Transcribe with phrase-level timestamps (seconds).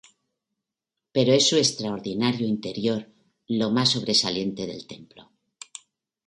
[1.11, 3.07] Pero es su extraordinario interior
[3.49, 5.29] lo más sobresaliente del templo.